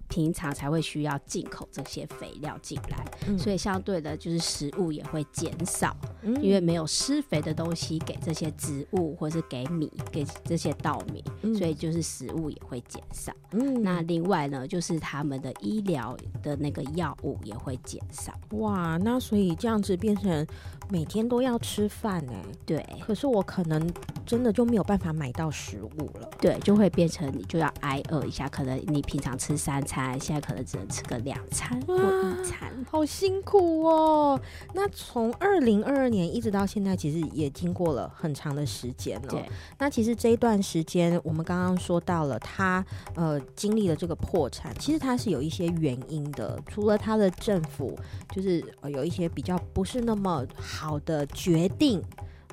[0.08, 13.32] 平常才会需要进口这些肥料进来，嗯、所以相对的，就是食物也会减少，嗯、因为没有施肥的东西给这些植物，或是给米，给这些稻米，嗯、所以就是食物也会减少。
[13.52, 18.32] 嗯，那另外呢，就是他们的医疗的那个药物也会减少。
[18.52, 20.46] 哇，那所以这样子变成
[20.88, 22.32] 每天都要吃饭呢？
[22.64, 22.84] 对。
[23.00, 23.86] 可是我可能
[24.24, 26.30] 真的就没有办法买到食物了。
[26.40, 29.97] 对，就会变成你就要挨饿一下，可能你平常吃三餐。
[30.18, 34.40] 现在可能只能吃个两餐或一餐，好辛苦哦。
[34.74, 39.28] 那从二零二二年一直到现在，其实也经过了很长的时间了。
[39.28, 42.84] 对，那其实这一段时间，我们刚刚说到了他
[43.14, 46.58] 呃经历了这个破产，其实他是有一些原因的。
[46.68, 47.98] 除了他的政府
[48.30, 51.98] 就是呃有一些比较不是那么好的决定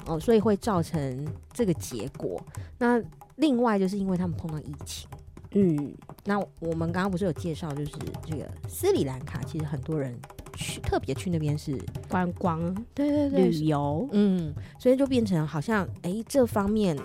[0.06, 2.42] 哦、呃，所以会造成这个结果。
[2.78, 3.02] 那
[3.36, 5.08] 另外就是因为他们碰到疫情。
[5.56, 5.94] 嗯，
[6.26, 7.92] 那我们刚刚不是有介绍，就是
[8.26, 10.14] 这个斯里兰卡，其实很多人
[10.54, 11.76] 去，特别去那边是
[12.08, 12.62] 观光，
[12.94, 16.98] 对对对，旅游，嗯，所以就变成好像，哎、欸，这方面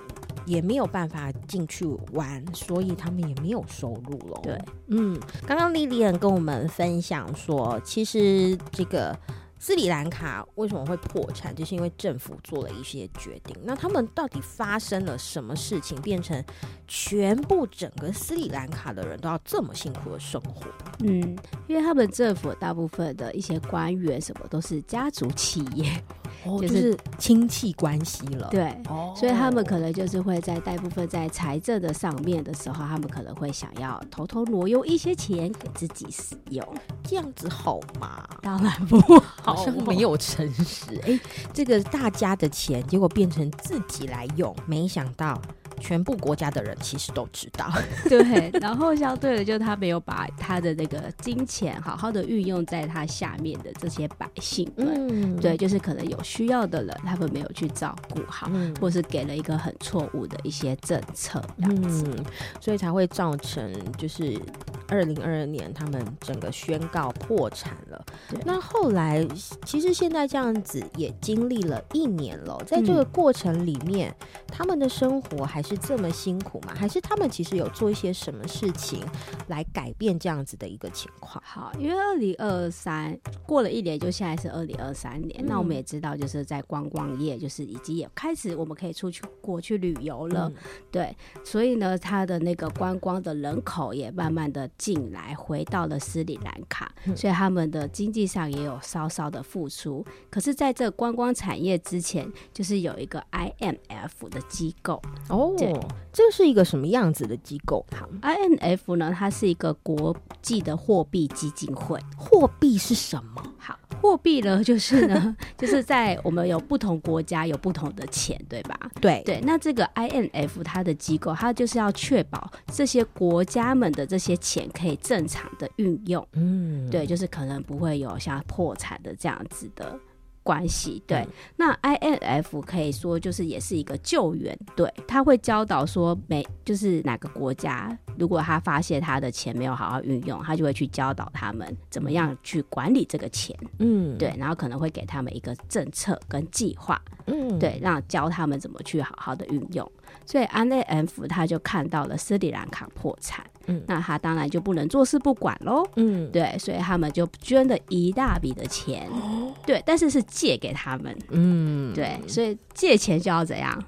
[0.47, 4.41] 也没有办法进去玩，所以他们也没有收入了。
[4.43, 9.19] 对，嗯，刚刚莉莉安跟我们分享说，其实这个。
[9.63, 11.55] 斯里兰卡为什么会破产？
[11.55, 13.55] 就是因为政府做了一些决定。
[13.63, 16.43] 那他们到底发生了什么事情，变成
[16.89, 20.67] 全部整个斯里兰卡的人都要这么辛苦的生活？
[21.01, 21.37] 嗯，
[21.69, 26.03] 因为他们政府大部分的一些官员什么都是家族企业。
[26.45, 36.67] 哦、就是亲戚关系了，对，哦、所以他们可能就是会在大部分在财政的上面的时候，他们可能会想要偷偷挪用一些钱给自己使用，
[37.05, 38.27] 这样子好吗？
[38.43, 38.99] 当然不
[39.43, 40.95] 好，好像没有诚实。
[41.03, 41.21] 哎、欸，
[41.53, 45.41] 这个大家的钱结果变成自己来用，没想到。
[45.83, 47.73] 全部国家的人其实都知道，
[48.07, 48.51] 对。
[48.61, 62.25] 然后相对的，就是他没有把他的那个金钱好好的运用在他下面的这些百姓们，嗯、对，就是可能有需要的人，他们没有去照顾好，嗯、或是给了一个很错误的一些政策，这样子，嗯，
[62.61, 64.39] 所以才会造成就是
[64.87, 68.05] 二零二二年他们整个宣告破产了。
[68.29, 69.27] 对那后来
[69.65, 75.71] 其实现在这样子也经历了一年了，在这个过程里面，嗯、他们的生活还是。
[75.71, 76.75] 是这么辛苦吗？
[76.75, 79.07] 还是他们其实有做一些什么事情
[79.47, 81.41] 来改变这样子的一个情况？
[81.47, 83.17] 好，因为二零二三
[83.47, 85.45] 过了一年，就现在是二零二三年。
[85.45, 90.49] 嗯、那我们也知道，就是在观光业，就是已经也开始我们可以出去过去旅游了。
[90.49, 90.55] 嗯、
[90.91, 100.05] 对，所以呢，它的那个观光的人口也慢慢的进来，回到了斯里兰卡，嗯、所以他们的经济上也有稍稍的复苏。
[100.31, 105.55] 可是，在这观光产业之前，就是有一个 IMF 的机构哦。
[105.59, 105.73] 对，
[106.13, 107.85] 这是一个什么样子的机构？
[107.93, 111.99] 好，IMF 呢，它是一个国际的货币基金会。
[112.17, 113.43] 货币是什么？
[113.59, 118.79] 好，货币呢，就是呢， 就是在我们有不同国家有不同的钱，对吧？
[119.01, 119.41] 对对。
[119.43, 126.27] 那这个 INF 它的机构，它就是要确保这些国家们的这些钱可以正常的运用。
[126.33, 129.99] 嗯，对，就是可能不会有像破产的这样子的。
[130.43, 149.91] 关系对，嗯、那 INF 可以说就是也是一个救援队，他会教导说每就是哪个国家，如果他发现他的钱没有好好运用，他就会去教导他们怎么样去管理这个钱，嗯，对，然后可能会给他们一个政策跟计划，嗯，对，让教他们怎么去好好的运用。
[150.25, 163.83] 所以，UNF 他就看到了斯里兰卡破产，嗯，那他当然就不能坐视不管喽，嗯，对，所以他们就捐了一大笔的钱，哦、对，但是是借给他们，嗯，对，所以借钱就要怎样？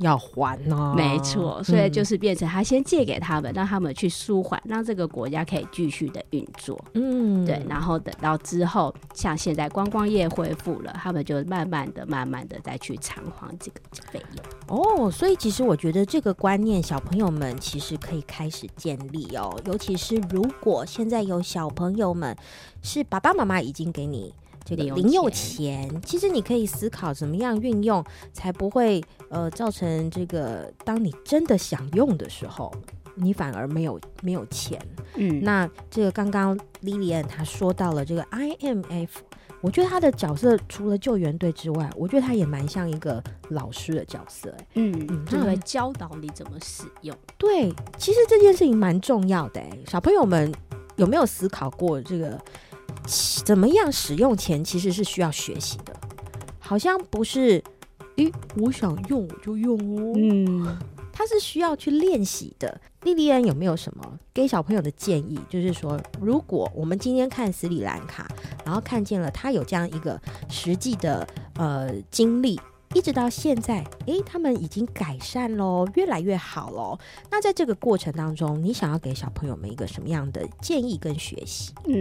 [0.00, 6.78] 要还呢、啊，没错，所以就是变成他先借给他们，嗯、让他们去舒缓，让这个国家可以继续的运作。
[6.94, 13.80] 嗯，对，然后等到之后，像现在观光业恢复了，他们就慢慢的、慢慢的再去偿还这个
[14.10, 14.78] 费用。
[14.78, 22.36] 哦，所以其实我觉得这个观念，小朋友们其实可以开始建立哦，尤其是如果现在有小朋友们
[22.82, 24.34] 是爸爸妈妈已经给你。
[24.62, 32.70] 这个零用钱，其实你可以思考怎么样运用，才不会呃造成这个，当你真的想用的时候，
[33.14, 34.78] 你反而没有没有钱。
[35.14, 39.08] 嗯，那这个刚刚 Lilian 她说到了这个 IMF，
[39.60, 44.54] 我觉得他的角色除了救援队之外，我觉得他也蛮像一个老师的角色。
[44.74, 47.16] 嗯嗯，他来教导你怎么使用。
[47.38, 49.60] 对，其实这件事情蛮重要的。
[49.86, 50.52] 小朋友们
[50.96, 52.38] 有没有思考过这个？
[53.44, 55.96] 怎么样使用钱其实是需要学习的，
[56.58, 57.62] 好像不是
[58.24, 60.12] 诶，我想用我就用哦。
[60.16, 60.76] 嗯，
[61.12, 62.80] 它是需要去练习的。
[63.02, 65.40] 莉莉安有没有什么给小朋友的建议？
[65.48, 68.28] 就是说，如果我们今天看斯里兰卡，
[68.64, 72.60] 然后看见了他有这样一个实际的呃经历。
[72.92, 76.98] 一直到现在，诶，他们已经改善喽，越来越好喽。
[77.30, 81.72] 那在这个过程当中，你想要给小朋友们一个什么样的建议跟学习？
[81.86, 81.94] 嗯，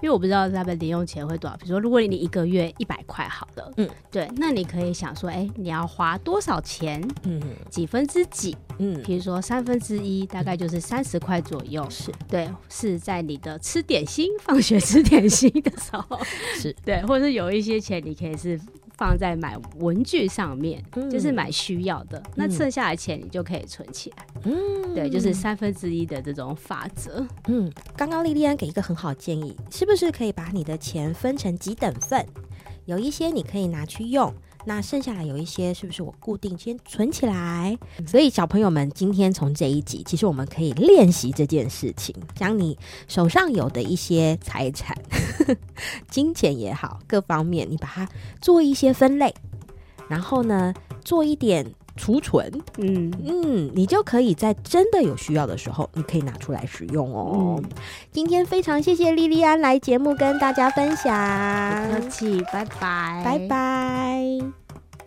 [0.00, 1.56] 因为我不知道他们零用钱会多少。
[1.56, 7.02] 比如说，如果你一个月一百块好了，嗯，对，那你可以想说，诶，你要花多少钱？
[7.24, 8.56] 嗯，几分之几？
[8.78, 11.84] 嗯，比如说三分之一，大概就是三十块左右。
[11.90, 16.20] 是对，是在你的吃点心、放学吃点心的时候，
[16.54, 18.60] 是 对，或者是有一些钱，你可以是。
[18.96, 24.26] 放在买文具上面，嗯、就是买需要的，嗯、那剩下的钱你就可以存起来。
[24.44, 27.26] 嗯，对，就是三分之一的这种法则。
[27.48, 32.24] 嗯，刚刚莉莉安给一个很好建议，是不是可以把你的钱分成几等份？
[32.86, 34.32] 有一些你可以拿去用。
[34.68, 37.78] 那剩下来有一些，是不是我固定先存起来？
[38.04, 44.96] 所以小朋友们，今天从这一集，其实我们可以练习这件事情，将你手上有的一些财产，
[46.10, 48.08] 金钱也好，各方面，你把它
[48.40, 49.32] 做一些分类，
[50.08, 51.64] 然后呢，做一点
[51.96, 57.56] 储存，嗯嗯，你就可以在真的有需要的时候，你可以拿出来使用哦。
[57.58, 57.70] 嗯、
[58.12, 64.22] 今天非常谢谢莉莉安来节目跟大家分享，不客气，拜拜，拜拜。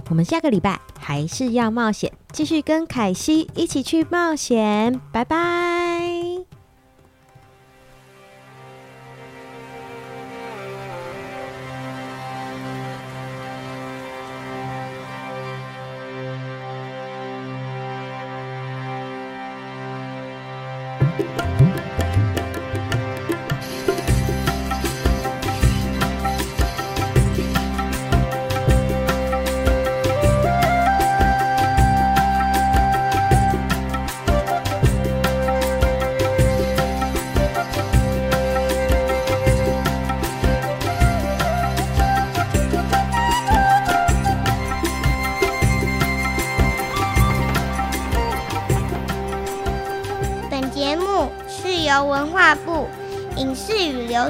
[0.10, 6.09] 我们下个礼拜还是要冒险，继续跟凯西一起去冒险，拜拜。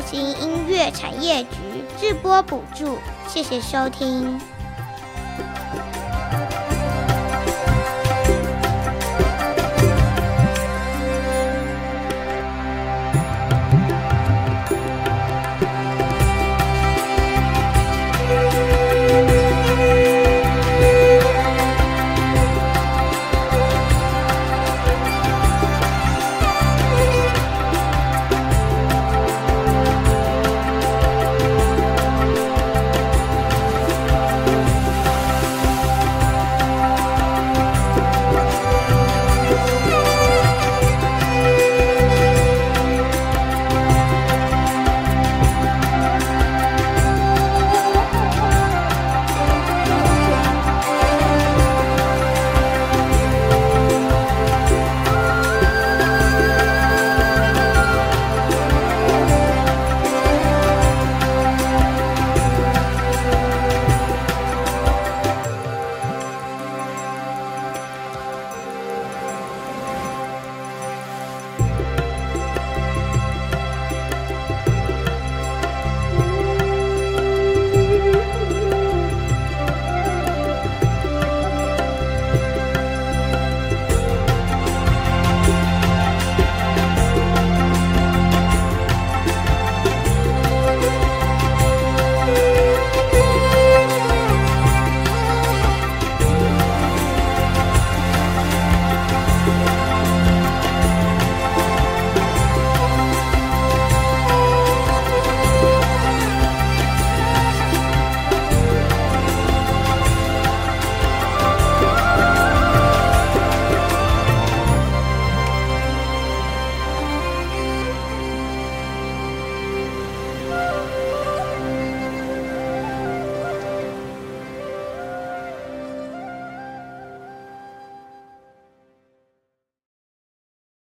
[0.09, 1.49] 新音乐产业局
[1.99, 2.97] 直播补助，
[3.27, 4.39] 谢谢收听。